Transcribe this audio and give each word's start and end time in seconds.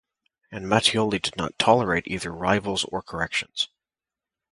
And 0.51 0.65
Mattioli 0.65 1.19
did 1.21 1.37
not 1.37 1.59
tolerate 1.59 2.07
either 2.07 2.31
rivals 2.33 2.85
or 2.85 3.03
corrections. 3.03 3.69